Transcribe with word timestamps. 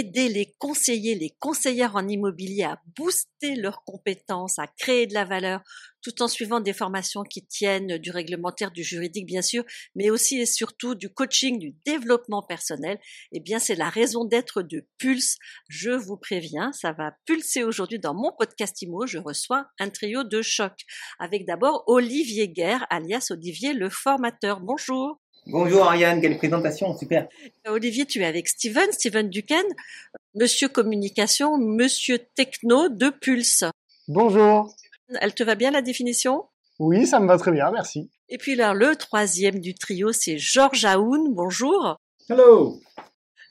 Aider 0.00 0.28
les 0.28 0.54
conseillers, 0.58 1.14
les 1.14 1.36
conseillères 1.38 1.94
en 1.94 2.08
immobilier 2.08 2.64
à 2.64 2.80
booster 2.96 3.54
leurs 3.54 3.84
compétences, 3.84 4.58
à 4.58 4.66
créer 4.66 5.06
de 5.06 5.12
la 5.12 5.26
valeur, 5.26 5.60
tout 6.02 6.22
en 6.22 6.28
suivant 6.28 6.60
des 6.60 6.72
formations 6.72 7.22
qui 7.22 7.46
tiennent 7.46 7.98
du 7.98 8.10
réglementaire, 8.10 8.70
du 8.70 8.82
juridique 8.82 9.26
bien 9.26 9.42
sûr, 9.42 9.62
mais 9.94 10.08
aussi 10.08 10.38
et 10.38 10.46
surtout 10.46 10.94
du 10.94 11.12
coaching, 11.12 11.58
du 11.58 11.74
développement 11.84 12.42
personnel. 12.42 12.98
Eh 13.32 13.40
bien, 13.40 13.58
c'est 13.58 13.74
la 13.74 13.90
raison 13.90 14.24
d'être 14.24 14.62
de 14.62 14.88
Pulse. 14.96 15.36
Je 15.68 15.90
vous 15.90 16.16
préviens, 16.16 16.72
ça 16.72 16.92
va 16.92 17.14
pulser 17.26 17.62
aujourd'hui 17.62 17.98
dans 17.98 18.14
mon 18.14 18.32
podcast 18.32 18.80
IMO. 18.80 19.06
Je 19.06 19.18
reçois 19.18 19.66
un 19.78 19.90
trio 19.90 20.24
de 20.24 20.40
choc 20.40 20.72
avec 21.18 21.44
d'abord 21.46 21.84
Olivier 21.86 22.48
Guerre, 22.48 22.86
alias 22.88 23.28
Olivier 23.30 23.74
le 23.74 23.90
formateur. 23.90 24.60
Bonjour. 24.60 25.20
Bonjour 25.46 25.84
Ariane, 25.84 26.20
quelle 26.20 26.36
présentation, 26.36 26.96
super. 26.96 27.28
Olivier, 27.66 28.04
tu 28.06 28.20
es 28.20 28.26
avec 28.26 28.48
Steven, 28.48 28.92
Steven 28.92 29.28
Duquesne, 29.28 29.74
Monsieur 30.34 30.68
Communication, 30.68 31.56
Monsieur 31.56 32.18
Techno 32.34 32.88
de 32.88 33.08
Pulse. 33.08 33.64
Bonjour. 34.06 34.74
Elle 35.20 35.34
te 35.34 35.42
va 35.42 35.54
bien 35.54 35.70
la 35.70 35.82
définition? 35.82 36.44
Oui, 36.78 37.06
ça 37.06 37.20
me 37.20 37.26
va 37.26 37.36
très 37.38 37.52
bien, 37.52 37.70
merci. 37.70 38.10
Et 38.28 38.38
puis 38.38 38.54
là, 38.54 38.74
le 38.74 38.94
troisième 38.96 39.58
du 39.60 39.74
trio, 39.74 40.12
c'est 40.12 40.38
Georges 40.38 40.84
Aoun. 40.84 41.34
Bonjour. 41.34 41.96
Hello. 42.28 42.80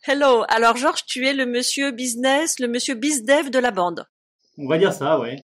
Hello. 0.07 0.45
Alors 0.47 0.77
Georges, 0.77 1.05
tu 1.05 1.27
es 1.27 1.33
le 1.33 1.45
monsieur 1.45 1.91
business, 1.91 2.59
le 2.59 2.67
monsieur 2.67 2.95
bizdev 2.95 3.49
de 3.49 3.59
la 3.59 3.71
bande. 3.71 4.05
On 4.61 4.67
va 4.67 4.77
dire 4.77 4.91
ça, 4.91 5.17
ouais. 5.21 5.37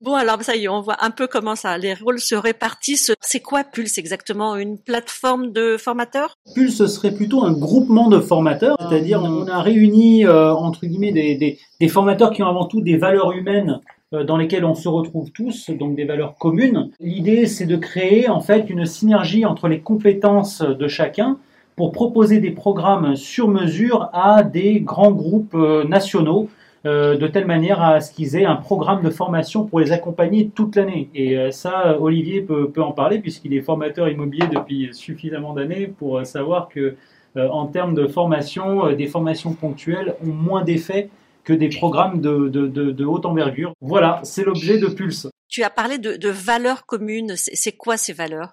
Bon, 0.00 0.14
alors 0.14 0.40
ça 0.42 0.54
y 0.54 0.64
est, 0.64 0.68
on 0.68 0.80
voit 0.80 0.96
un 1.00 1.10
peu 1.10 1.26
comment 1.26 1.56
ça, 1.56 1.76
les 1.78 1.94
rôles 1.94 2.20
se 2.20 2.36
répartissent. 2.36 3.12
C'est 3.20 3.40
quoi 3.40 3.64
Pulse 3.64 3.98
exactement? 3.98 4.54
Une 4.54 4.78
plateforme 4.78 5.50
de 5.50 5.76
formateurs? 5.76 6.36
Pulse 6.54 6.86
serait 6.86 7.12
plutôt 7.12 7.42
un 7.42 7.52
groupement 7.52 8.08
de 8.08 8.20
formateurs, 8.20 8.76
c'est-à-dire 8.78 9.20
on 9.20 9.48
a 9.48 9.60
réuni 9.60 10.24
euh, 10.24 10.54
entre 10.54 10.86
guillemets 10.86 11.10
des, 11.10 11.34
des, 11.34 11.58
des, 11.80 11.88
formateurs 11.88 12.30
qui 12.30 12.44
ont 12.44 12.48
avant 12.48 12.66
tout 12.66 12.80
des 12.80 12.96
valeurs 12.96 13.32
humaines 13.32 13.80
euh, 14.14 14.22
dans 14.22 14.36
lesquelles 14.36 14.64
on 14.64 14.76
se 14.76 14.88
retrouve 14.88 15.32
tous, 15.32 15.70
donc 15.70 15.96
des 15.96 16.04
valeurs 16.04 16.36
communes. 16.36 16.90
L'idée, 17.00 17.46
c'est 17.46 17.66
de 17.66 17.76
créer 17.76 18.28
en 18.28 18.40
fait 18.40 18.70
une 18.70 18.86
synergie 18.86 19.44
entre 19.44 19.66
les 19.66 19.80
compétences 19.80 20.62
de 20.62 20.86
chacun 20.86 21.38
pour 21.74 21.90
proposer 21.90 22.38
des 22.38 22.52
programmes 22.52 23.16
sur 23.16 23.48
mesure 23.48 24.08
à 24.12 24.44
des 24.44 24.80
grands 24.80 25.10
groupes 25.10 25.54
euh, 25.54 25.82
nationaux 25.82 26.48
euh, 26.84 27.16
de 27.16 27.26
telle 27.26 27.46
manière 27.46 27.82
à 27.82 28.00
ce 28.00 28.12
qu'ils 28.12 28.36
aient 28.36 28.44
un 28.44 28.56
programme 28.56 29.02
de 29.02 29.10
formation 29.10 29.64
pour 29.64 29.80
les 29.80 29.92
accompagner 29.92 30.50
toute 30.54 30.76
l'année. 30.76 31.10
Et 31.14 31.38
euh, 31.38 31.50
ça, 31.50 32.00
Olivier 32.00 32.40
peut, 32.40 32.70
peut 32.70 32.82
en 32.82 32.92
parler 32.92 33.18
puisqu'il 33.18 33.54
est 33.54 33.60
formateur 33.60 34.08
immobilier 34.08 34.46
depuis 34.48 34.88
suffisamment 34.92 35.54
d'années 35.54 35.86
pour 35.86 36.24
savoir 36.26 36.68
que 36.68 36.96
euh, 37.36 37.48
en 37.48 37.66
termes 37.66 37.94
de 37.94 38.06
formation, 38.06 38.92
des 38.92 39.06
formations 39.06 39.54
ponctuelles 39.54 40.14
ont 40.22 40.32
moins 40.32 40.64
d'effet 40.64 41.08
que 41.44 41.52
des 41.52 41.68
programmes 41.68 42.20
de, 42.20 42.48
de, 42.48 42.66
de, 42.66 42.90
de 42.92 43.04
haute 43.04 43.26
envergure. 43.26 43.72
Voilà, 43.80 44.20
c'est 44.22 44.44
l'objet 44.44 44.78
de 44.78 44.86
Pulse. 44.86 45.28
Tu 45.48 45.62
as 45.64 45.70
parlé 45.70 45.98
de, 45.98 46.16
de 46.16 46.28
valeurs 46.28 46.86
communes. 46.86 47.34
C'est 47.36 47.72
quoi 47.72 47.96
ces 47.96 48.12
valeurs? 48.12 48.52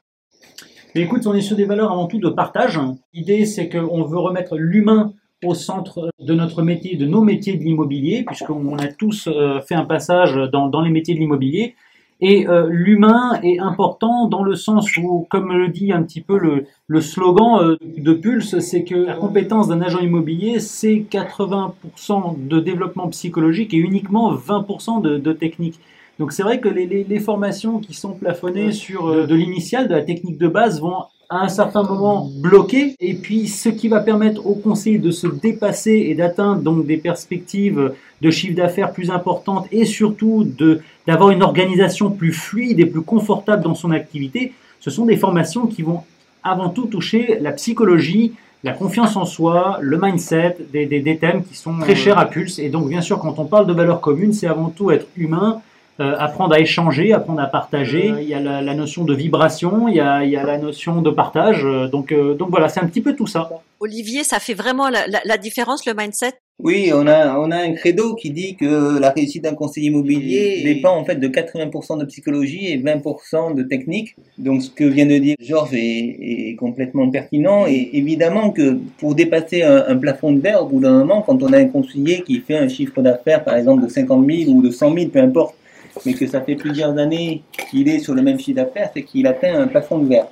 Mais 0.96 1.02
écoute, 1.02 1.28
on 1.28 1.36
est 1.36 1.42
sur 1.42 1.56
des 1.56 1.66
valeurs 1.66 1.92
avant 1.92 2.08
tout 2.08 2.20
de 2.20 2.30
partage. 2.30 2.80
L'idée, 3.14 3.46
c'est 3.46 3.70
qu'on 3.70 4.04
veut 4.04 4.18
remettre 4.18 4.58
l'humain 4.58 5.14
au 5.44 5.54
centre 5.54 6.10
de 6.20 6.34
notre 6.34 6.62
métier, 6.62 6.98
de 6.98 7.06
nos 7.06 7.22
métiers 7.22 7.56
de 7.56 7.64
l'immobilier, 7.64 8.24
puisqu'on 8.26 8.78
a 8.78 8.88
tous 8.88 9.28
euh, 9.28 9.62
fait 9.62 9.76
un 9.76 9.86
passage 9.86 10.36
dans, 10.52 10.68
dans 10.68 10.82
les 10.82 10.92
métiers 10.92 11.14
de 11.14 11.20
l'immobilier. 11.20 11.76
Et 12.22 12.48
euh, 12.48 12.68
l'humain 12.70 13.40
est 13.44 13.60
important 13.60 14.28
dans 14.28 14.44
le 14.44 14.56
sens 14.56 14.98
où, 14.98 15.26
comme 15.30 15.54
le 15.54 15.70
dit 15.70 15.94
un 15.94 16.04
petit 16.04 16.20
peu 16.20 16.38
le, 16.38 16.66
le 16.88 17.02
slogan 17.02 17.60
euh, 17.62 17.78
de 17.98 18.14
Pulse, 18.14 18.60
c'est 18.60 18.84
que 18.84 18.96
la 18.96 19.14
compétence 19.14 19.70
d'un 19.70 19.82
agent 19.82 20.00
immobilier, 20.00 20.60
c'est 20.60 21.06
80% 21.10 22.46
de 22.46 22.60
développement 22.60 23.08
psychologique 23.08 23.74
et 23.74 23.78
uniquement 23.78 24.36
20% 24.36 25.02
de, 25.02 25.18
de 25.18 25.32
technique. 25.32 25.80
Donc 26.20 26.34
c'est 26.34 26.44
vrai 26.44 26.60
que 26.60 26.68
les, 26.68 26.86
les, 26.86 27.06
les, 27.06 27.20
formations 27.20 27.80
qui 27.80 27.94
sont 27.94 28.12
plafonnées 28.12 28.74
sur 28.74 29.08
euh, 29.08 29.26
de 29.26 29.36
l'initial, 29.36 29.88
de 29.88 29.94
la 29.94 30.02
technique 30.02 30.38
de 30.38 30.50
base, 30.50 30.82
vont 30.82 31.06
à 31.30 31.44
un 31.44 31.48
certain 31.48 31.84
moment 31.84 32.30
bloquer. 32.38 32.96
Et 33.00 33.14
puis, 33.14 33.48
ce 33.48 33.70
qui 33.70 33.88
va 33.88 34.00
permettre 34.00 34.46
aux 34.46 34.56
conseillers 34.56 34.98
de 34.98 35.12
se 35.12 35.28
dépasser 35.28 36.08
et 36.10 36.16
d'atteindre 36.16 36.62
donc 36.62 36.88
des 36.88 36.98
perspectives 36.98 37.94
de 38.22 38.32
chiffre 38.32 38.56
d'affaires 38.56 38.92
plus 38.92 39.12
importantes 39.12 39.68
et 39.72 39.86
surtout 39.86 40.44
de 40.44 40.82
d'avoir 41.08 41.32
une 41.32 41.44
organisation 41.44 42.12
plus 42.12 42.34
fluide 42.34 42.80
et 42.80 42.86
plus 42.86 43.02
confortable 43.02 43.64
dans 43.64 43.74
son 43.74 43.92
activité, 43.92 44.54
ce 44.80 44.92
sont 44.92 45.06
des 45.06 45.18
formations 45.18 45.66
qui 45.66 45.82
vont 45.82 46.02
avant 46.44 46.70
tout 46.70 46.86
toucher 46.86 47.38
la 47.42 47.52
psychologie, 47.52 48.34
la 48.64 48.74
confiance 48.74 49.16
en 49.16 49.26
soi, 49.26 49.80
le 49.82 49.98
mindset, 50.00 50.58
des, 50.72 50.86
des, 50.86 51.00
des 51.00 51.18
thèmes 51.18 51.44
qui 51.44 51.56
sont 51.56 51.78
très 51.80 51.96
chers 51.96 52.20
à 52.20 52.26
Pulse. 52.26 52.60
Et 52.60 52.70
donc, 52.70 52.90
bien 52.90 53.02
sûr, 53.02 53.20
quand 53.20 53.40
on 53.40 53.46
parle 53.46 53.68
de 53.68 53.74
valeurs 53.74 54.02
communes, 54.02 54.34
c'est 54.34 54.48
avant 54.48 54.70
tout 54.70 54.92
être 54.92 55.08
humain, 55.18 55.62
euh, 56.00 56.16
apprendre 56.18 56.56
à 56.56 56.62
échanger, 56.62 57.12
apprendre 57.12 57.42
à 57.42 57.48
partager. 57.48 58.14
Il 58.22 58.28
y 58.28 58.34
a 58.34 58.40
la, 58.40 58.62
la 58.62 58.74
notion 58.74 59.04
de 59.04 59.14
vibration, 59.14 59.90
il 59.90 59.96
y 59.96 60.00
a, 60.00 60.24
il 60.24 60.30
y 60.30 60.38
a, 60.38 60.46
la 60.46 60.58
notion 60.58 61.02
de 61.02 61.10
partage. 61.10 61.64
Donc, 61.92 62.14
euh, 62.14 62.36
donc 62.36 62.52
voilà, 62.52 62.70
c'est 62.70 62.80
un 62.80 62.88
petit 62.88 63.02
peu 63.02 63.16
tout 63.18 63.28
ça. 63.28 63.50
Olivier, 63.82 64.24
ça 64.24 64.40
fait 64.40 64.54
vraiment 64.54 64.90
la, 64.90 65.08
la, 65.08 65.20
la, 65.26 65.38
différence, 65.38 65.86
le 65.86 65.94
mindset? 65.94 66.34
Oui, 66.62 66.92
on 66.94 67.06
a, 67.06 67.38
on 67.38 67.52
a 67.52 67.58
un 67.58 67.74
credo 67.74 68.16
qui 68.16 68.32
dit 68.32 68.56
que 68.56 68.98
la 68.98 69.10
réussite 69.10 69.44
d'un 69.44 69.56
conseiller 69.56 69.88
immobilier 69.88 70.62
dépend 70.64 70.96
en 70.96 71.04
fait 71.04 71.16
de 71.16 71.28
80% 71.28 71.98
de 72.00 72.06
psychologie 72.06 72.68
et 72.68 72.78
20% 72.78 73.56
de 73.56 73.64
technique. 73.64 74.16
Donc 74.38 74.62
ce 74.64 74.70
que 74.70 74.86
vient 74.86 75.06
de 75.06 75.18
dire 75.18 75.36
Georges 75.42 75.74
est, 75.74 76.50
est 76.50 76.56
complètement 76.56 77.10
pertinent. 77.10 77.66
Et 77.68 77.90
évidemment 77.94 78.52
que 78.52 78.78
pour 79.00 79.16
dépasser 79.16 79.64
un, 79.64 79.86
un 79.88 79.98
plafond 79.98 80.32
de 80.32 80.40
verre, 80.40 80.64
au 80.64 80.68
bout 80.68 80.80
d'un 80.80 81.00
moment, 81.00 81.22
quand 81.22 81.44
on 81.44 81.52
a 81.52 81.58
un 81.58 81.68
conseiller 81.68 82.22
qui 82.24 82.40
fait 82.40 82.58
un 82.58 82.70
chiffre 82.70 83.02
d'affaires, 83.02 83.44
par 83.44 83.56
exemple, 83.56 83.84
de 83.84 83.90
50 83.90 84.26
000 84.26 84.52
ou 84.52 84.62
de 84.62 84.72
100 84.72 84.94
000, 84.94 85.08
peu 85.08 85.20
importe, 85.20 85.56
mais 86.06 86.14
que 86.14 86.28
ça 86.28 86.42
fait 86.42 86.56
plusieurs 86.56 86.98
années 86.98 87.44
qu'il 87.70 87.88
est 87.88 88.00
sur 88.00 88.14
le 88.14 88.22
même 88.22 88.40
chiffre 88.40 88.56
d'affaires, 88.58 88.90
c'est 88.94 89.04
qu'il 89.04 89.28
atteint 89.28 89.60
un 89.60 89.68
plafond 89.68 90.00
de 90.00 90.08
verre. 90.08 90.28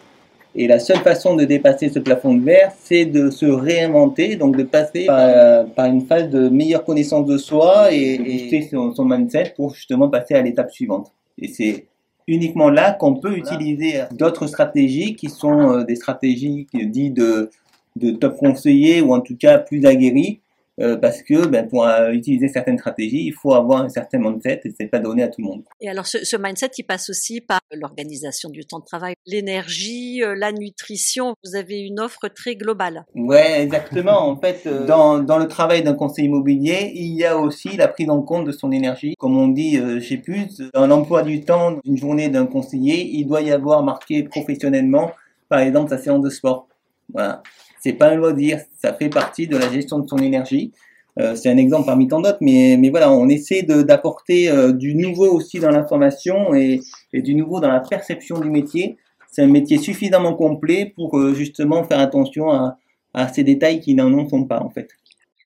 Et 0.55 0.67
la 0.67 0.79
seule 0.79 0.97
façon 0.97 1.35
de 1.35 1.45
dépasser 1.45 1.89
ce 1.89 1.99
plafond 1.99 2.33
de 2.33 2.43
verre, 2.43 2.71
c'est 2.81 3.05
de 3.05 3.29
se 3.29 3.45
réinventer, 3.45 4.35
donc 4.37 4.57
de 4.57 4.63
passer 4.63 5.05
par, 5.05 5.65
par, 5.67 5.85
une 5.85 6.01
phase 6.01 6.29
de 6.29 6.49
meilleure 6.49 6.83
connaissance 6.83 7.27
de 7.27 7.37
soi 7.37 7.93
et, 7.93 8.15
et 8.55 8.61
son, 8.63 8.93
son 8.93 9.05
mindset 9.05 9.53
pour 9.55 9.75
justement 9.75 10.09
passer 10.09 10.33
à 10.33 10.41
l'étape 10.41 10.71
suivante. 10.71 11.11
Et 11.39 11.47
c'est 11.47 11.85
uniquement 12.27 12.69
là 12.69 12.91
qu'on 12.93 13.15
peut 13.15 13.37
utiliser 13.37 14.01
d'autres 14.11 14.47
stratégies 14.47 15.15
qui 15.15 15.29
sont 15.29 15.71
euh, 15.71 15.83
des 15.83 15.95
stratégies 15.95 16.67
dites 16.73 17.13
de, 17.13 17.49
de 17.95 18.11
top 18.11 18.37
conseillers 18.37 19.01
ou 19.01 19.13
en 19.13 19.21
tout 19.21 19.37
cas 19.37 19.59
plus 19.59 19.85
aguerries 19.85 20.39
euh, 20.79 20.97
parce 20.97 21.21
que 21.23 21.47
ben, 21.47 21.67
pour 21.67 21.85
euh, 21.85 22.11
utiliser 22.11 22.47
certaines 22.47 22.77
stratégies, 22.77 23.25
il 23.25 23.33
faut 23.33 23.53
avoir 23.53 23.81
un 23.81 23.89
certain 23.89 24.19
mindset 24.19 24.61
et 24.63 24.73
c'est 24.79 24.87
pas 24.87 24.99
donné 24.99 25.23
à 25.23 25.27
tout 25.27 25.41
le 25.41 25.47
monde. 25.47 25.63
Et 25.81 25.89
alors 25.89 26.05
ce, 26.05 26.23
ce 26.23 26.37
mindset, 26.37 26.71
il 26.77 26.83
passe 26.83 27.09
aussi 27.09 27.41
par 27.41 27.59
l'organisation 27.73 28.49
du 28.49 28.65
temps 28.65 28.79
de 28.79 28.85
travail, 28.85 29.15
l'énergie, 29.25 30.23
euh, 30.23 30.35
la 30.35 30.51
nutrition. 30.51 31.33
Vous 31.43 31.55
avez 31.55 31.79
une 31.79 31.99
offre 31.99 32.27
très 32.27 32.55
globale. 32.55 33.05
Ouais, 33.15 33.61
exactement. 33.61 34.29
en 34.29 34.39
fait, 34.39 34.61
euh, 34.65 34.85
dans, 34.85 35.19
dans 35.19 35.37
le 35.37 35.47
travail 35.47 35.83
d'un 35.83 35.93
conseil 35.93 36.25
immobilier, 36.25 36.91
il 36.95 37.13
y 37.15 37.25
a 37.25 37.37
aussi 37.37 37.75
la 37.77 37.87
prise 37.87 38.09
en 38.09 38.21
compte 38.21 38.45
de 38.45 38.51
son 38.51 38.71
énergie. 38.71 39.15
Comme 39.17 39.37
on 39.37 39.47
dit 39.47 39.77
euh, 39.77 39.99
chez 39.99 40.17
Plus, 40.17 40.61
dans 40.73 40.87
l'emploi 40.87 41.23
du 41.23 41.41
temps 41.41 41.77
d'une 41.83 41.97
journée 41.97 42.29
d'un 42.29 42.45
conseiller, 42.45 43.07
il 43.13 43.25
doit 43.25 43.41
y 43.41 43.51
avoir 43.51 43.83
marqué 43.83 44.23
professionnellement, 44.23 45.11
par 45.49 45.59
exemple, 45.59 45.89
sa 45.89 45.97
séance 45.97 46.21
de 46.21 46.29
sport. 46.29 46.67
Voilà. 47.13 47.41
C'est 47.79 47.93
pas 47.93 48.09
un 48.09 48.15
loisir, 48.15 48.59
ça 48.81 48.93
fait 48.93 49.09
partie 49.09 49.47
de 49.47 49.57
la 49.57 49.71
gestion 49.71 49.99
de 49.99 50.07
son 50.07 50.17
énergie. 50.17 50.71
Euh, 51.19 51.35
c'est 51.35 51.49
un 51.49 51.57
exemple 51.57 51.85
parmi 51.85 52.07
tant 52.07 52.21
d'autres, 52.21 52.37
mais, 52.41 52.77
mais 52.77 52.89
voilà, 52.89 53.11
on 53.11 53.27
essaie 53.27 53.63
d'apporter 53.63 54.49
euh, 54.49 54.71
du 54.71 54.93
nouveau 54.93 55.31
aussi 55.31 55.59
dans 55.59 55.71
l'information 55.71 56.53
et, 56.53 56.79
et, 57.11 57.21
du 57.21 57.33
nouveau 57.33 57.59
dans 57.59 57.69
la 57.69 57.79
perception 57.79 58.39
du 58.39 58.49
métier. 58.51 58.97
C'est 59.31 59.41
un 59.41 59.47
métier 59.47 59.77
suffisamment 59.77 60.35
complet 60.35 60.93
pour 60.95 61.17
euh, 61.17 61.33
justement 61.33 61.83
faire 61.83 61.99
attention 61.99 62.51
à, 62.51 62.77
à 63.13 63.27
ces 63.27 63.43
détails 63.43 63.79
qui 63.79 63.95
n'en 63.95 64.27
sont 64.29 64.45
pas 64.45 64.59
en 64.59 64.69
fait. 64.69 64.89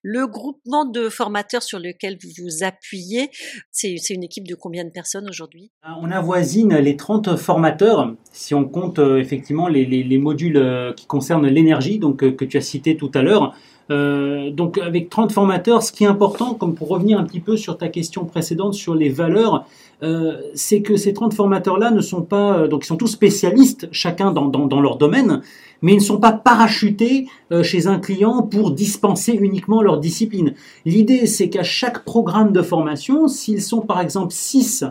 Le 0.03 0.25
groupement 0.25 0.86
de 0.86 1.09
formateurs 1.09 1.62
sur 1.62 1.77
lequel 1.77 2.18
vous 2.21 2.30
vous 2.44 2.63
appuyez, 2.63 3.30
c'est 3.69 3.95
une 4.09 4.24
équipe 4.24 4.48
de 4.48 4.56
combien 4.56 4.83
de 4.83 4.89
personnes 4.89 5.30
aujourd'hui? 5.30 5.69
On 6.01 6.09
avoisine 6.09 6.75
les 6.75 6.98
30 6.98 7.36
formateurs, 7.36 8.15
si 8.31 8.56
on 8.56 8.65
compte 8.65 8.98
euh, 8.98 9.19
effectivement 9.19 9.68
les, 9.68 9.86
les, 9.86 10.03
les, 10.03 10.18
modules 10.18 10.57
euh, 10.57 10.92
qui 10.94 11.06
concernent 11.06 11.48
l'énergie, 11.48 12.00
donc 12.00 12.24
euh, 12.24 12.31
que 12.31 12.45
tu 12.45 12.57
as 12.57 12.62
cité 12.62 12.98
tout 12.98 13.12
à 13.13 13.21
l'heure. 13.21 13.56
Euh, 13.91 14.51
donc 14.51 14.77
avec 14.77 15.09
30 15.09 15.31
formateurs, 15.31 15.83
ce 15.83 15.91
qui 15.91 16.05
est 16.05 16.07
important, 16.07 16.53
comme 16.53 16.75
pour 16.75 16.88
revenir 16.88 17.19
un 17.19 17.23
petit 17.23 17.41
peu 17.41 17.57
sur 17.57 17.77
ta 17.77 17.89
question 17.89 18.25
précédente 18.25 18.73
sur 18.73 18.95
les 18.95 19.09
valeurs, 19.09 19.65
euh, 20.01 20.38
c'est 20.55 20.81
que 20.81 20.95
ces 20.95 21.13
30 21.13 21.33
formateurs-là 21.33 21.91
ne 21.91 22.01
sont 22.01 22.21
pas, 22.21 22.67
donc 22.67 22.85
ils 22.85 22.88
sont 22.88 22.95
tous 22.95 23.07
spécialistes, 23.07 23.89
chacun 23.91 24.31
dans, 24.31 24.47
dans, 24.47 24.81
leur 24.81 24.97
domaine, 24.97 25.41
mais 25.81 25.93
ils 25.93 25.97
ne 25.97 26.03
sont 26.03 26.19
pas 26.19 26.31
parachutés 26.31 27.27
euh, 27.51 27.63
chez 27.63 27.88
un 27.88 27.99
client 27.99 28.43
pour 28.43 28.71
dispenser 28.71 29.33
uniquement 29.33 29.81
leur 29.81 29.99
discipline. 29.99 30.53
L'idée, 30.85 31.25
c'est 31.27 31.49
qu'à 31.49 31.63
chaque 31.63 32.05
programme 32.05 32.51
de 32.51 32.61
formation, 32.61 33.27
s'ils 33.27 33.61
sont 33.61 33.81
par 33.81 33.99
exemple 33.99 34.31
6 34.31 34.85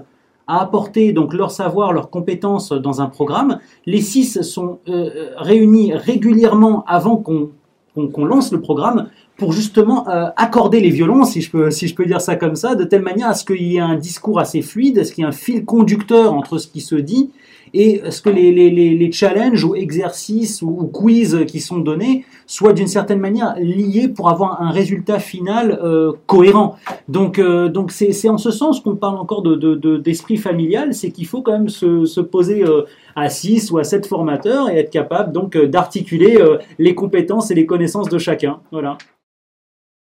à 0.51 0.61
apporter 0.63 1.13
donc 1.13 1.33
leur 1.33 1.53
savoir, 1.53 1.93
leurs 1.93 2.11
compétences 2.11 2.73
dans 2.73 3.01
un 3.01 3.07
programme. 3.07 3.61
Les 3.87 4.01
six 4.01 4.43
sont 4.43 4.81
euh, 4.89 5.31
réunis 5.37 5.95
régulièrement 5.95 6.85
avant 6.89 7.17
qu'on 7.17 7.51
qu'on 7.95 8.25
lance 8.25 8.53
le 8.53 8.61
programme 8.61 9.09
pour 9.37 9.53
justement 9.53 10.09
euh, 10.09 10.27
accorder 10.37 10.81
les 10.81 10.91
violons, 10.91 11.25
si 11.25 11.41
je, 11.41 11.51
peux, 11.51 11.71
si 11.71 11.89
je 11.89 11.95
peux 11.95 12.05
dire 12.05 12.21
ça 12.21 12.37
comme 12.37 12.57
ça, 12.57 12.75
de 12.75 12.85
telle 12.85 13.03
manière 13.03 13.29
à 13.29 13.35
ce 13.35 13.45
qu'il 13.45 13.63
y 13.63 13.77
ait 13.77 13.81
un 13.81 13.97
discours 13.97 14.39
assez 14.39 14.63
fluide, 14.63 14.99
à 14.99 15.05
ce 15.05 15.13
qu'il 15.13 15.23
y 15.23 15.25
ait 15.25 15.29
un 15.29 15.33
fil 15.33 15.65
conducteur 15.65 16.35
entre 16.35 16.59
ce 16.59 16.69
qui 16.69 16.81
se 16.81 16.95
dit 16.95 17.31
et 17.75 18.03
ce 18.11 18.21
que 18.23 18.31
les, 18.31 18.53
les, 18.53 18.71
les, 18.71 19.13
challenges 19.13 19.65
ou 19.65 19.75
exercices 19.75 20.63
ou, 20.63 20.91
quiz 20.93 21.45
qui 21.47 21.61
sont 21.61 21.79
donnés 21.79 22.25
soient 22.47 22.73
d'une 22.73 22.87
certaine 22.87 23.21
manière 23.21 23.55
liés 23.59 24.09
pour 24.09 24.29
avoir 24.29 24.63
un 24.63 24.71
résultat 24.71 25.19
final 25.19 25.79
euh, 25.83 26.13
cohérent. 26.27 26.77
Donc 27.09 27.39
euh, 27.39 27.69
donc 27.69 27.93
c'est 27.93 28.29
en 28.29 28.39
ce 28.39 28.51
sens 28.51 28.81
qu'on 28.81 28.97
parle 28.97 29.19
encore 29.19 29.43
d'esprit 29.43 30.35
de, 30.35 30.39
de, 30.39 30.43
familial, 30.43 30.95
c'est 30.95 31.11
qu'il 31.11 31.27
faut 31.27 31.43
quand 31.43 31.53
même 31.53 31.69
se, 31.69 32.05
se 32.05 32.21
poser 32.21 32.63
euh, 32.63 32.83
à 33.15 33.29
6 33.29 33.71
ou 33.71 33.79
à 33.79 33.85
7 33.85 34.07
formateurs 34.07 34.71
et 34.71 34.79
être 34.79 34.91
capable 34.91 35.33
donc 35.33 35.57
d'articuler 35.57 36.39
les 36.79 36.95
compétences 36.95 37.51
et 37.51 37.55
les 37.55 37.67
connaissances 37.67 38.09
de 38.09 38.19
chacun. 38.19 38.61
Voilà. 38.73 38.97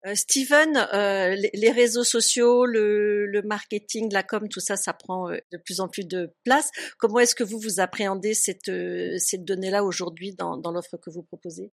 Euh, 0.07 0.15
Steven, 0.15 0.77
euh, 0.93 1.35
les, 1.55 1.71
réseaux 1.71 2.05
sociaux, 2.05 2.67
le, 2.67 3.27
le, 3.27 3.43
marketing, 3.43 4.13
la 4.13 4.23
com, 4.23 4.49
tout 4.49 4.61
ça, 4.61 4.77
ça 4.77 4.93
prend 4.93 5.31
euh, 5.31 5.39
de 5.51 5.57
plus 5.57 5.81
en 5.81 5.89
plus 5.89 6.05
de 6.05 6.35
place. 6.45 6.71
Comment 6.99 7.21
est-ce 7.21 7.35
que 7.35 7.45
vous 7.45 7.59
vous 7.59 7.81
appréhendez 7.81 8.35
cette, 8.35 8.71
cette 9.19 9.45
donnée-là 9.45 9.83
aujourd'hui 9.83 10.35
dans, 10.35 10.61
l'offre 10.71 10.99
que 10.99 11.11
vous 11.11 11.23
proposez? 11.23 11.73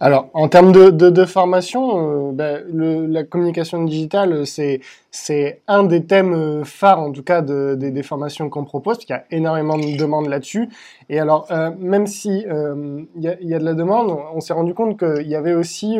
Alors, 0.00 0.28
en 0.34 0.48
termes 0.48 0.72
de, 0.72 0.90
de, 0.90 1.10
de 1.10 1.24
formation, 1.24 2.32
ben, 2.32 2.62
le, 2.72 3.06
la 3.06 3.24
communication 3.24 3.82
digitale, 3.84 4.44
c'est 4.46 5.62
un 5.66 5.84
des 5.84 6.04
thèmes 6.04 6.64
phares, 6.64 7.00
en 7.00 7.12
tout 7.12 7.22
cas, 7.22 7.40
de, 7.40 7.74
des 7.74 8.02
formations 8.02 8.50
qu'on 8.50 8.64
propose, 8.64 8.96
parce 8.96 9.06
qu'il 9.06 9.16
y 9.16 9.18
a 9.18 9.24
énormément 9.30 9.78
de 9.78 9.96
demandes 9.96 10.28
là-dessus. 10.28 10.68
Et 11.08 11.18
alors, 11.18 11.46
même 11.78 12.06
si 12.06 12.44
il 12.44 13.06
y, 13.22 13.28
a, 13.28 13.36
y, 13.40 13.54
a, 13.54 13.58
de 13.58 13.64
la 13.64 13.74
demande, 13.74 14.16
on 14.34 14.40
s'est 14.40 14.52
rendu 14.52 14.74
compte 14.74 14.98
qu'il 14.98 15.28
y 15.28 15.36
avait 15.36 15.54
aussi 15.54 15.96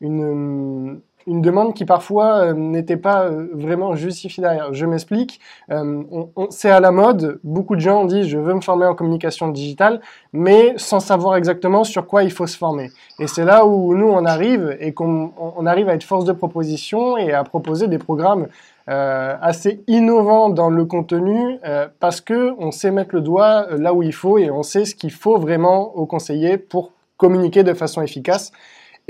une 0.00 1.00
une 1.26 1.42
demande 1.42 1.74
qui 1.74 1.84
parfois 1.84 2.44
euh, 2.44 2.52
n'était 2.54 2.96
pas 2.96 3.24
euh, 3.24 3.48
vraiment 3.52 3.94
justifiée 3.94 4.42
derrière. 4.42 4.72
Je 4.72 4.86
m'explique. 4.86 5.40
Euh, 5.70 6.02
c'est 6.50 6.70
à 6.70 6.80
la 6.80 6.90
mode. 6.90 7.38
Beaucoup 7.44 7.76
de 7.76 7.80
gens 7.80 8.04
disent 8.04 8.26
je 8.26 8.38
veux 8.38 8.54
me 8.54 8.60
former 8.60 8.86
en 8.86 8.94
communication 8.94 9.48
digitale, 9.48 10.00
mais 10.32 10.74
sans 10.76 11.00
savoir 11.00 11.36
exactement 11.36 11.84
sur 11.84 12.06
quoi 12.06 12.24
il 12.24 12.32
faut 12.32 12.46
se 12.46 12.56
former. 12.56 12.90
Et 13.18 13.26
c'est 13.26 13.44
là 13.44 13.66
où 13.66 13.94
nous 13.94 14.08
on 14.08 14.24
arrive 14.24 14.76
et 14.80 14.92
qu'on 14.92 15.32
on 15.36 15.66
arrive 15.66 15.88
à 15.88 15.94
être 15.94 16.04
force 16.04 16.24
de 16.24 16.32
proposition 16.32 17.16
et 17.16 17.32
à 17.32 17.44
proposer 17.44 17.88
des 17.88 17.98
programmes 17.98 18.48
assez 18.86 19.84
innovants 19.86 20.50
dans 20.50 20.68
le 20.68 20.84
contenu 20.84 21.58
parce 22.00 22.20
que 22.20 22.52
on 22.58 22.72
sait 22.72 22.90
mettre 22.90 23.14
le 23.14 23.20
doigt 23.20 23.66
là 23.70 23.94
où 23.94 24.02
il 24.02 24.12
faut 24.12 24.38
et 24.38 24.50
on 24.50 24.64
sait 24.64 24.84
ce 24.84 24.96
qu'il 24.96 25.12
faut 25.12 25.38
vraiment 25.38 25.94
aux 25.94 26.04
conseillers 26.04 26.58
pour 26.58 26.90
communiquer 27.16 27.62
de 27.62 27.74
façon 27.74 28.02
efficace 28.02 28.50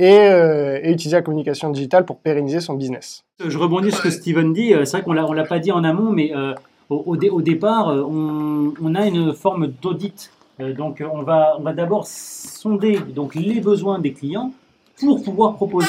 euh, 0.00 0.80
et, 0.82 0.92
utiliser 0.92 1.16
la 1.16 1.22
communication 1.22 1.70
digitale 1.70 2.04
pour 2.04 2.16
pérenniser 2.16 2.60
son 2.60 2.74
business. 2.74 3.24
Je 3.44 3.58
rebondis 3.58 3.90
sur 3.90 3.98
ce 3.98 4.02
que 4.04 4.10
Steven 4.10 4.52
dit. 4.52 4.72
Euh, 4.72 4.84
c'est 4.84 4.98
vrai 4.98 5.04
qu'on 5.04 5.12
ne 5.12 5.34
l'a 5.34 5.44
pas 5.44 5.58
dit 5.58 5.72
en 5.72 5.84
amont, 5.84 6.10
mais 6.10 6.34
euh, 6.34 6.54
au, 6.88 7.04
au, 7.06 7.42
départ, 7.42 7.88
on, 7.88 8.94
a 8.94 9.06
une 9.06 9.32
forme 9.32 9.66
d'audit. 9.66 10.30
donc, 10.76 11.02
on 11.12 11.22
va, 11.22 11.56
on 11.58 11.62
va 11.62 11.72
d'abord 11.72 12.06
sonder 12.06 12.98
donc, 13.14 13.34
les 13.34 13.60
besoins 13.60 13.98
des 13.98 14.12
clients 14.12 14.52
pour 15.00 15.22
pouvoir 15.22 15.54
proposer 15.54 15.86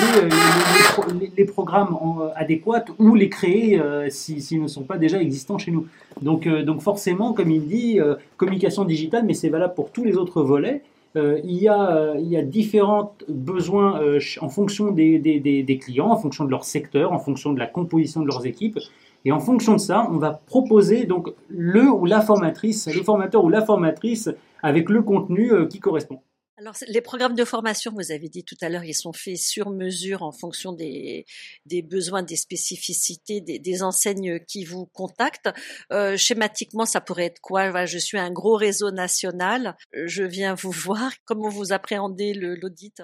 les, 1.37 1.45
programmes 1.45 1.97
adéquats 2.35 2.85
ou 2.99 3.15
les 3.15 3.29
créer 3.29 3.81
s'ils 4.09 4.61
ne 4.61 4.67
sont 4.67 4.83
pas 4.83 4.97
déjà 4.97 5.21
existants 5.21 5.57
chez 5.57 5.71
nous. 5.71 5.87
Donc, 6.21 6.47
donc 6.47 6.81
forcément, 6.81 7.33
comme 7.33 7.51
il 7.51 7.67
dit, 7.67 7.99
communication 8.37 8.85
digitale, 8.85 9.25
mais 9.25 9.33
c'est 9.33 9.49
valable 9.49 9.73
pour 9.73 9.91
tous 9.91 10.05
les 10.05 10.15
autres 10.15 10.41
volets. 10.41 10.83
Euh, 11.15 11.39
il, 11.43 11.55
y 11.55 11.67
a, 11.67 11.95
euh, 11.95 12.15
il 12.19 12.27
y 12.27 12.37
a 12.37 12.41
différents 12.41 13.15
besoins 13.27 14.01
euh, 14.01 14.19
en 14.41 14.49
fonction 14.49 14.91
des, 14.91 15.19
des, 15.19 15.39
des, 15.39 15.77
clients, 15.77 16.09
en 16.09 16.17
fonction 16.17 16.43
de 16.45 16.49
leur 16.49 16.63
secteur, 16.63 17.11
en 17.11 17.19
fonction 17.19 17.53
de 17.53 17.59
la 17.59 17.67
composition 17.67 18.21
de 18.21 18.27
leurs 18.27 18.45
équipes. 18.45 18.79
Et 19.25 19.31
en 19.31 19.39
fonction 19.39 19.73
de 19.73 19.79
ça, 19.79 20.07
on 20.11 20.17
va 20.17 20.31
proposer 20.31 21.05
donc 21.05 21.29
le 21.47 21.89
ou 21.89 22.05
la 22.05 22.21
formatrice, 22.21 22.93
le 22.93 23.03
formateur 23.03 23.43
ou 23.43 23.49
la 23.49 23.61
formatrice 23.61 24.29
avec 24.61 24.89
le 24.89 25.01
contenu 25.01 25.51
qui 25.69 25.79
correspond. 25.79 26.19
Alors, 26.59 26.75
les 26.87 27.01
programmes 27.01 27.33
de 27.33 27.45
formation, 27.45 27.91
vous 27.95 28.11
avez 28.11 28.29
dit 28.29 28.43
tout 28.43 28.55
à 28.61 28.69
l'heure, 28.69 28.83
ils 28.83 28.93
sont 28.93 29.11
faits 29.11 29.37
sur 29.37 29.71
mesure 29.71 30.21
en 30.21 30.31
fonction 30.31 30.71
des, 30.71 31.25
des 31.65 31.81
besoins, 31.81 32.21
des 32.21 32.35
spécificités 32.35 33.41
des, 33.41 33.57
des 33.57 33.81
enseignes 33.81 34.39
qui 34.47 34.63
vous 34.63 34.85
contactent. 34.93 35.49
Euh, 35.91 36.15
schématiquement, 36.15 36.85
ça 36.85 37.01
pourrait 37.01 37.25
être 37.25 37.41
quoi? 37.41 37.85
Je 37.85 37.97
suis 37.97 38.19
un 38.19 38.29
gros 38.29 38.55
réseau 38.55 38.91
national, 38.91 39.75
je 39.93 40.23
viens 40.23 40.53
vous 40.53 40.69
voir. 40.69 41.11
Comment 41.25 41.49
vous 41.49 41.73
appréhendez 41.73 42.33
l'audit? 42.35 43.01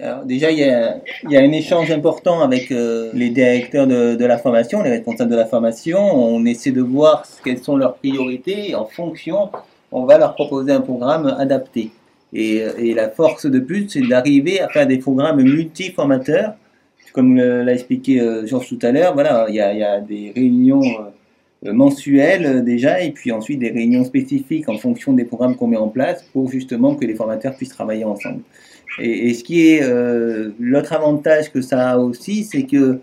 Alors 0.00 0.24
déjà, 0.24 0.52
il 0.52 0.58
y, 0.58 0.64
a, 0.64 1.00
il 1.24 1.32
y, 1.32 1.36
a, 1.36 1.40
un 1.40 1.52
échange 1.52 1.90
important 1.90 2.40
avec 2.40 2.70
euh, 2.70 3.10
les 3.14 3.30
directeurs 3.30 3.88
de, 3.88 4.14
de, 4.14 4.24
la 4.24 4.38
formation, 4.38 4.80
les 4.80 4.90
responsables 4.90 5.30
de 5.30 5.36
la 5.36 5.46
formation. 5.46 5.98
On 5.98 6.44
essaie 6.44 6.70
de 6.70 6.80
voir 6.80 7.26
quelles 7.44 7.62
sont 7.64 7.76
leurs 7.76 7.96
priorités 7.96 8.76
en 8.76 8.86
fonction, 8.86 9.50
on 9.90 10.04
va 10.04 10.18
leur 10.18 10.36
proposer 10.36 10.70
un 10.70 10.80
programme 10.80 11.26
adapté. 11.26 11.90
Et, 12.32 12.94
la 12.94 13.10
force 13.10 13.46
de 13.46 13.58
plus, 13.58 13.88
c'est 13.88 14.00
d'arriver 14.00 14.60
à 14.60 14.68
faire 14.68 14.86
des 14.86 14.98
programmes 14.98 15.42
multi-formateurs. 15.42 16.54
Comme 17.12 17.36
l'a 17.36 17.74
expliqué 17.74 18.20
euh, 18.20 18.46
Georges 18.46 18.68
tout 18.68 18.78
à 18.80 18.90
l'heure, 18.90 19.12
voilà, 19.12 19.46
il 19.50 19.54
y 19.54 19.60
a, 19.60 20.00
des 20.00 20.32
réunions 20.34 20.80
euh, 21.66 21.72
mensuelles 21.74 22.46
euh, 22.46 22.60
déjà, 22.62 23.02
et 23.02 23.10
puis 23.10 23.32
ensuite 23.32 23.58
des 23.58 23.68
réunions 23.68 24.04
spécifiques 24.04 24.66
en 24.70 24.78
fonction 24.78 25.12
des 25.12 25.24
programmes 25.24 25.54
qu'on 25.54 25.66
met 25.66 25.76
en 25.76 25.88
place 25.88 26.22
pour 26.32 26.50
justement 26.50 26.94
que 26.94 27.04
les 27.04 27.14
formateurs 27.14 27.54
puissent 27.54 27.68
travailler 27.68 28.04
ensemble. 28.04 28.40
Et, 28.98 29.34
ce 29.34 29.44
qui 29.44 29.68
est 29.68 29.82
l'autre 30.58 30.92
avantage 30.92 31.50
que 31.50 31.62
ça 31.62 31.92
a 31.92 31.98
aussi, 31.98 32.44
c'est 32.44 32.64
que 32.64 33.00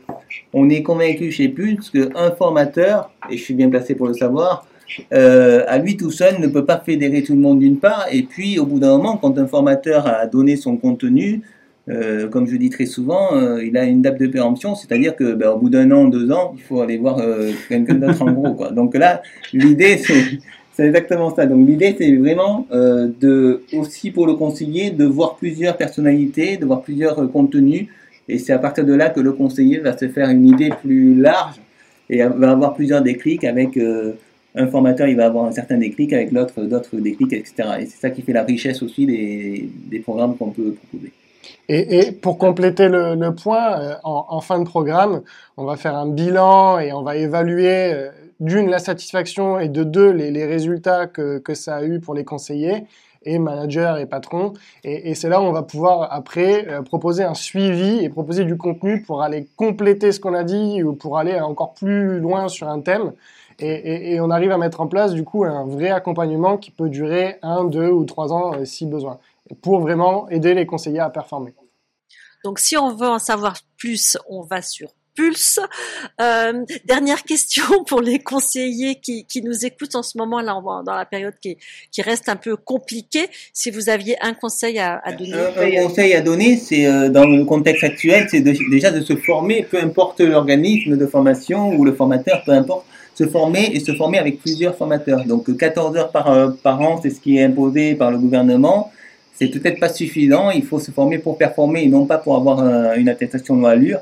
on 0.54 0.70
est 0.70 0.84
convaincu 0.84 1.32
chez 1.32 1.50
Pulse 1.50 1.90
qu'un 1.90 2.32
formateur, 2.32 3.12
et 3.32 3.38
je 3.38 3.44
suis 3.44 3.56
bien 3.56 3.70
placé 3.70 3.96
pour 3.96 4.08
le 4.08 4.14
savoir, 4.14 4.68
euh, 5.14 5.64
à 5.68 5.78
lui 5.78 5.98
tout 5.98 6.12
seul 6.12 6.40
ne 6.40 6.48
peut 6.48 6.66
pas 6.66 6.82
fédérer 6.86 7.24
tout 7.24 7.34
le 7.34 7.40
monde 7.40 7.60
d'une 7.60 7.78
part, 7.78 8.08
et 8.12 8.24
puis 8.24 8.60
au 8.60 8.66
bout 8.66 8.80
d'un 8.80 8.98
moment, 8.98 9.18
quand 9.18 9.38
un 9.38 9.48
formateur 9.48 10.08
a 10.08 10.26
donné 10.28 10.56
son 10.56 10.78
contenu, 10.78 11.42
euh, 11.90 12.28
comme 12.28 12.48
je 12.48 12.56
dis 12.56 12.70
très 12.70 12.86
souvent, 12.86 13.34
euh, 13.34 13.64
il 13.64 13.76
a 13.76 13.84
une 13.86 14.02
date 14.02 14.20
de 14.20 14.28
péremption, 14.28 14.76
c'est-à-dire 14.76 15.16
que 15.16 15.34
ben, 15.34 15.50
au 15.50 15.58
bout 15.58 15.70
d'un 15.70 15.90
an, 15.92 16.06
deux 16.06 16.32
ans, 16.32 16.54
il 16.56 16.62
faut 16.62 16.82
aller 16.82 16.98
voir 16.98 17.18
euh, 17.20 17.52
quelqu'un 17.68 17.96
d'autre 17.96 18.22
en 18.22 18.32
gros. 18.32 18.54
Quoi. 18.54 18.72
Donc 18.72 18.96
là, 18.96 19.24
l'idée 19.54 19.98
c'est 19.98 20.86
exactement 20.86 21.34
ça. 21.36 21.48
Donc 21.48 21.68
l'idée 21.68 21.96
c'est 21.98 22.16
vraiment 22.16 22.68
euh, 22.72 23.10
de 23.20 23.64
aussi 23.74 24.12
pour 24.12 24.28
le 24.28 24.36
conseiller 24.36 24.92
de 24.92 25.06
voir 25.06 25.36
plusieurs 25.38 25.78
personnalités, 25.78 26.58
de 26.58 26.66
voir 26.66 26.82
plusieurs 26.82 27.16
contenus, 27.32 27.88
et 28.28 28.38
c'est 28.38 28.54
à 28.54 28.60
partir 28.60 28.86
de 28.86 28.94
là 28.94 29.10
que 29.10 29.20
le 29.20 29.32
conseiller 29.32 29.80
va 29.80 29.98
se 29.98 30.08
faire 30.08 30.30
une 30.30 30.48
idée 30.48 30.70
plus 30.84 31.16
large 31.16 31.56
et 32.12 32.24
va 32.24 32.52
avoir 32.52 32.76
plusieurs 32.76 33.02
déclics 33.02 33.44
avec 33.44 33.80
un 34.56 34.68
formateur, 34.68 35.08
il 35.08 35.16
va 35.16 35.26
avoir 35.26 35.46
un 35.46 35.52
certain 35.52 35.78
déclic, 35.78 36.12
avec 36.14 36.32
l'autre, 36.32 36.62
d'autres 36.64 36.98
déclics, 36.98 37.34
etc. 37.34 37.54
Et 37.82 37.86
c'est 37.86 38.00
ça 38.00 38.10
qui 38.10 38.22
fait 38.22 38.34
la 38.34 38.44
richesse 38.44 38.82
aussi 38.82 39.06
des, 39.06 39.70
des 39.90 40.00
programmes 40.00 40.36
qu'on 40.38 40.52
peut 40.52 40.74
proposer. 40.74 41.12
Et, 41.72 42.12
pour 42.12 42.40
compléter 42.40 42.90
le, 42.90 43.30
point, 43.30 43.80
euh, 43.80 43.96
en, 44.04 44.42
fin 44.42 44.60
de 44.60 44.64
programme, 44.64 45.22
on 45.56 45.66
va 45.66 45.76
faire 45.76 45.96
un 45.96 46.08
bilan 46.08 46.80
et 46.80 46.92
on 46.94 47.04
va 47.04 47.16
évaluer 47.16 47.94
euh, 47.94 48.10
d'une 48.40 48.70
la 48.70 48.80
satisfaction 48.80 49.60
et 49.60 49.70
de 49.70 49.84
deux 49.84 50.10
les, 50.12 50.32
les 50.32 50.46
résultats 50.46 51.06
que, 51.06 51.38
que, 51.38 51.54
ça 51.54 51.76
a 51.76 51.84
eu 51.84 52.00
pour 52.00 52.16
les 52.16 52.24
conseillers 52.24 52.86
et 53.24 53.38
managers 53.38 53.98
et 54.00 54.08
patrons. 54.08 54.54
Et, 54.84 55.12
et 55.12 55.16
c'est 55.16 55.30
là 55.30 55.42
où 55.42 55.44
on 55.44 55.52
va 55.52 55.62
pouvoir 55.62 56.12
après 56.12 56.68
euh, 56.70 56.82
proposer 56.82 57.24
un 57.24 57.36
suivi 57.36 58.04
et 58.04 58.10
proposer 58.10 58.46
du 58.46 58.58
contenu 58.58 59.04
pour 59.04 59.22
aller 59.22 59.48
compléter 59.56 60.12
ce 60.12 60.20
qu'on 60.20 60.34
a 60.34 60.44
dit 60.44 60.82
ou 60.82 60.94
pour 60.94 61.20
aller 61.20 61.40
encore 61.40 61.76
plus 61.76 62.20
loin 62.20 62.48
sur 62.48 62.68
un 62.68 62.80
thème. 62.80 63.12
Et, 63.60 64.14
et, 64.14 64.22
on 64.22 64.30
arrive 64.30 64.52
à 64.52 64.58
mettre 64.58 64.82
en 64.82 64.88
place 64.88 65.14
du 65.14 65.24
coup 65.24 65.44
un 65.44 65.66
vrai 65.66 65.90
accompagnement 65.90 66.58
qui 66.58 66.72
peut 66.72 66.90
durer 66.90 67.38
un, 67.42 67.66
deux 67.66 67.90
ou 67.90 68.06
trois 68.06 68.32
ans 68.32 68.54
euh, 68.54 68.66
si 68.66 68.86
besoin, 68.86 69.20
pour 69.62 69.80
vraiment 69.80 70.30
aider 70.30 70.54
les 70.54 70.66
conseillers 70.66 71.00
à 71.00 71.10
performer. 71.10 71.54
Donc 72.44 72.60
si 72.60 72.78
on 72.78 72.96
veut 72.96 73.08
en 73.08 73.20
savoir 73.20 73.58
plus, 73.78 74.18
on 74.30 74.42
va 74.42 74.62
sur 74.62 74.90
Pulse. 75.16 75.60
Euh, 76.22 76.64
dernière 76.86 77.24
question 77.24 77.84
pour 77.88 78.00
les 78.00 78.20
conseillers 78.20 78.96
qui, 78.96 79.26
qui, 79.26 79.42
nous 79.42 79.66
écoutent 79.66 79.96
en 79.96 80.04
ce 80.04 80.18
moment 80.18 80.40
là 80.40 80.62
dans 80.86 80.96
la 80.96 81.06
période 81.06 81.34
qui, 81.42 81.58
qui 81.92 82.02
reste 82.02 82.30
un 82.30 82.38
peu 82.38 82.56
compliquée. 82.56 83.28
Si 83.52 83.72
vous 83.72 83.90
aviez 83.90 84.16
un 84.22 84.34
conseil 84.34 84.80
à, 84.80 85.02
à 85.04 85.12
donner. 85.12 85.34
Un, 85.34 85.88
conseil 85.88 86.14
à 86.14 86.22
donner, 86.22 86.56
c'est 86.56 86.86
euh, 86.86 87.10
dans 87.10 87.26
le 87.26 87.44
contexte 87.44 87.84
actuel, 87.84 88.28
c'est 88.30 88.42
déjà 88.42 88.92
de 88.92 89.02
se 89.02 89.18
former, 89.18 89.64
peu 89.64 89.78
importe 89.82 90.22
l'organisme 90.22 90.96
de 90.96 91.06
formation 91.06 91.74
ou 91.76 91.84
le 91.84 91.94
formateur, 91.94 92.44
peu 92.46 92.54
importe 92.54 92.86
se 93.20 93.28
former 93.28 93.72
et 93.74 93.82
se 93.82 93.94
former 93.94 94.18
avec 94.18 94.40
plusieurs 94.40 94.76
formateurs. 94.76 95.26
Donc 95.26 95.56
14 95.58 95.98
heures 95.98 96.12
par, 96.12 96.32
euh, 96.32 96.52
par 96.64 96.80
an, 96.80 97.00
c'est 97.02 97.10
ce 97.10 97.20
qui 97.20 97.38
est 97.38 97.44
imposé 97.44 97.96
par 97.96 98.12
le 98.12 98.18
gouvernement. 98.18 98.92
C'est 99.36 99.48
peut-être 99.48 99.80
pas 99.80 99.90
suffisant. 99.90 100.52
Il 100.52 100.64
faut 100.64 100.80
se 100.80 100.92
former 100.92 101.18
pour 101.18 101.38
performer 101.38 101.84
et 101.84 101.88
non 101.88 102.06
pas 102.06 102.18
pour 102.18 102.38
avoir 102.38 102.58
une 102.96 103.10
attestation 103.10 103.58
de 103.58 103.66
allure. 103.66 104.00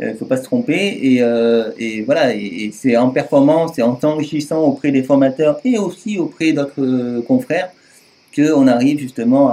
Il 0.00 0.14
faut 0.14 0.24
pas 0.24 0.38
se 0.38 0.44
tromper 0.44 0.82
et, 1.08 2.02
voilà 2.02 2.34
et, 2.34 2.70
c'est 2.72 2.96
en 2.96 3.10
performance 3.10 3.78
et 3.78 3.82
en 3.82 4.00
s'enrichissant 4.00 4.60
auprès 4.62 4.90
des 4.90 5.02
formateurs 5.02 5.60
et 5.64 5.76
aussi 5.78 6.18
auprès 6.18 6.52
d'autres 6.52 7.20
confrères 7.28 7.70
que 8.32 8.52
on 8.52 8.66
arrive 8.66 8.98
justement 8.98 9.44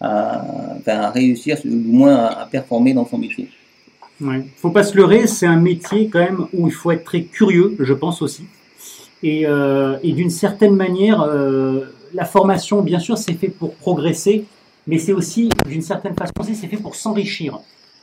à, 0.00 1.10
réussir, 1.10 1.58
du 1.64 1.92
moins 2.00 2.16
à, 2.26 2.46
performer 2.50 2.94
dans 2.94 3.06
son 3.06 3.18
métier. 3.18 3.48
Ouais. 4.20 4.44
Faut 4.56 4.70
pas 4.70 4.84
se 4.84 4.96
leurrer, 4.96 5.26
c'est 5.26 5.46
un 5.46 5.60
métier 5.60 6.08
quand 6.08 6.20
même 6.20 6.46
où 6.52 6.68
il 6.68 6.72
faut 6.72 6.90
être 6.90 7.04
très 7.04 7.22
curieux, 7.22 7.76
je 7.78 7.92
pense 7.92 8.22
aussi. 8.22 8.44
Et, 9.22 9.46
euh, 9.46 9.96
d'une 10.02 10.30
certaine 10.30 10.76
manière, 10.76 11.22
euh, 11.22 11.86
la 12.12 12.24
formation, 12.24 12.82
bien 12.82 12.98
sûr, 12.98 13.18
c'est 13.18 13.32
fait 13.32 13.48
pour 13.48 13.74
progresser, 13.74 14.44
mais 14.86 14.98
c'est 14.98 15.12
aussi, 15.12 15.48
d'une 15.66 15.82
certaine 15.82 16.14
façon, 16.14 16.32
c'est 16.42 16.68
fait 16.68 16.76
pour 16.76 16.94
s'enrichir. 16.94 17.58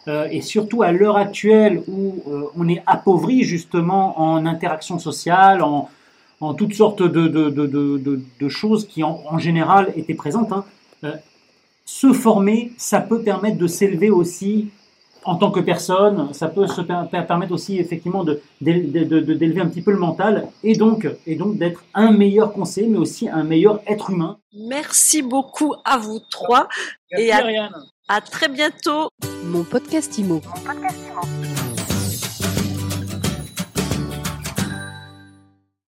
Euh, 0.07 0.27
et 0.31 0.41
surtout 0.41 0.81
à 0.81 0.91
l'heure 0.91 1.15
actuelle 1.15 1.83
où 1.87 2.23
on 2.57 2.67
est 2.67 2.81
appauvri 2.87 3.43
justement 3.43 4.19
en 4.19 4.47
interaction 4.47 4.97
sociale, 4.97 5.61
en, 5.61 5.89
toutes 6.55 6.73
sortes 6.73 7.03
de, 7.03 8.47
choses 8.49 8.87
qui 8.87 9.03
en, 9.03 9.37
général 9.37 9.93
étaient 9.95 10.15
présentes. 10.15 10.51
Hein. 10.51 10.65
Se 11.85 12.13
former, 12.13 12.71
ça 12.77 12.99
peut 12.99 13.21
permettre 13.21 13.57
de 13.57 13.67
s'élever 13.67 14.09
aussi 14.09 14.69
en 15.23 15.35
tant 15.35 15.51
que 15.51 15.59
personne, 15.59 16.33
ça 16.33 16.47
peut 16.47 16.67
se 16.67 16.81
permettre 16.81 17.53
aussi 17.53 17.77
effectivement 17.77 18.23
de, 18.23 18.41
d'élever 18.59 19.61
un 19.61 19.67
petit 19.67 19.81
peu 19.81 19.91
le 19.91 19.99
mental 19.99 20.47
et 20.63 20.75
donc, 20.75 21.07
et 21.27 21.35
donc 21.35 21.57
d'être 21.57 21.83
un 21.93 22.11
meilleur 22.11 22.53
conseiller, 22.53 22.87
mais 22.87 22.97
aussi 22.97 23.29
un 23.29 23.43
meilleur 23.43 23.81
être 23.87 24.09
humain. 24.09 24.37
Merci 24.53 25.21
beaucoup 25.21 25.73
à 25.85 25.97
vous 25.97 26.19
trois 26.31 26.67
et 27.17 27.31
à, 27.31 27.69
à 28.07 28.21
très 28.21 28.49
bientôt. 28.49 29.09
Mon 29.45 29.63
podcast 29.63 30.17
Imo. 30.17 30.41
Mon 30.43 30.61
podcast 30.61 30.97
Imo. 31.07 31.60